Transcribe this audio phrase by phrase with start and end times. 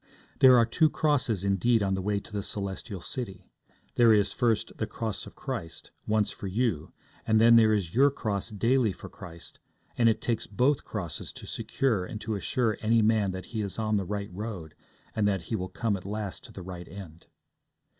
[0.39, 3.51] There are two crosses, indeed, on the way to the Celestial City;
[3.97, 6.91] there is, first, the Cross of Christ, once for you,
[7.27, 9.59] and then there is your cross daily for Christ,
[9.95, 13.77] and it takes both crosses to secure and to assure any man that he is
[13.77, 14.73] on the right road,
[15.15, 17.27] and that he will come at last to the right end.